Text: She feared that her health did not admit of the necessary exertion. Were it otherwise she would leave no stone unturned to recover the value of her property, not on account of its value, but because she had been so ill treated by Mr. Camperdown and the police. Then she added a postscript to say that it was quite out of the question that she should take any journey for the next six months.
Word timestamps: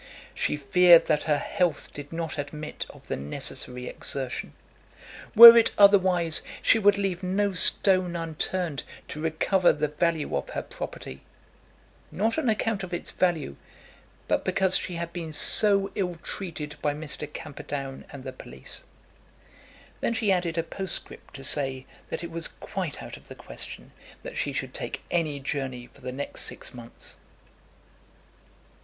She 0.33 0.57
feared 0.57 1.05
that 1.05 1.25
her 1.25 1.37
health 1.37 1.93
did 1.93 2.11
not 2.11 2.39
admit 2.39 2.87
of 2.89 3.07
the 3.07 3.15
necessary 3.15 3.85
exertion. 3.87 4.53
Were 5.35 5.55
it 5.55 5.73
otherwise 5.77 6.41
she 6.63 6.79
would 6.79 6.97
leave 6.97 7.21
no 7.21 7.53
stone 7.53 8.15
unturned 8.15 8.83
to 9.09 9.21
recover 9.21 9.71
the 9.71 9.89
value 9.89 10.35
of 10.35 10.49
her 10.49 10.63
property, 10.63 11.21
not 12.11 12.39
on 12.39 12.49
account 12.49 12.81
of 12.81 12.95
its 12.95 13.11
value, 13.11 13.57
but 14.27 14.43
because 14.43 14.75
she 14.75 14.95
had 14.95 15.13
been 15.13 15.31
so 15.31 15.91
ill 15.93 16.15
treated 16.23 16.77
by 16.81 16.95
Mr. 16.95 17.31
Camperdown 17.31 18.03
and 18.11 18.23
the 18.23 18.33
police. 18.33 18.85
Then 19.99 20.15
she 20.15 20.31
added 20.31 20.57
a 20.57 20.63
postscript 20.63 21.35
to 21.35 21.43
say 21.43 21.85
that 22.09 22.23
it 22.23 22.31
was 22.31 22.47
quite 22.47 23.03
out 23.03 23.17
of 23.17 23.27
the 23.27 23.35
question 23.35 23.91
that 24.23 24.35
she 24.35 24.51
should 24.51 24.73
take 24.73 25.03
any 25.11 25.39
journey 25.39 25.91
for 25.93 26.01
the 26.01 26.11
next 26.11 26.41
six 26.41 26.73
months. 26.73 27.17